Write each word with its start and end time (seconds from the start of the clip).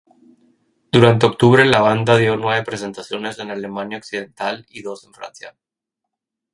Durante 0.91 1.27
octubre 1.27 1.63
la 1.63 1.79
banda 1.81 2.17
dio 2.17 2.35
nueve 2.35 2.63
presentaciones 2.65 3.37
en 3.37 3.51
Alemania 3.51 3.99
Occidental 3.99 4.65
y 4.69 4.81
dos 4.81 5.03
en 5.03 5.13
Francia. 5.13 5.55